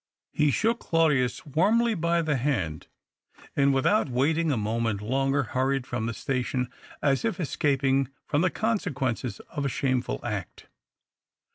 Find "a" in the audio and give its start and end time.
4.51-4.57, 9.63-9.69